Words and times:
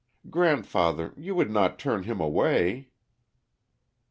Grandfather, 0.31 1.13
you 1.15 1.35
would 1.35 1.51
not 1.51 1.77
turn 1.77 2.01
him 2.05 2.19
away?" 2.19 2.89